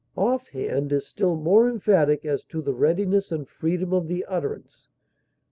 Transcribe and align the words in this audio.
Offhand 0.17 0.91
is 0.91 1.05
still 1.05 1.35
more 1.35 1.69
emphatic 1.69 2.25
as 2.25 2.41
to 2.41 2.59
the 2.63 2.73
readiness 2.73 3.31
and 3.31 3.47
freedom 3.47 3.93
of 3.93 4.07
the 4.07 4.25
utterance. 4.25 4.89